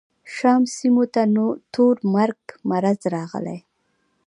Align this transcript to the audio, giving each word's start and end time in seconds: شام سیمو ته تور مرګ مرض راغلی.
شام 0.35 0.61
سیمو 0.75 1.03
ته 1.13 1.23
تور 1.73 1.95
مرګ 2.15 2.39
مرض 2.69 2.99
راغلی. 3.13 3.59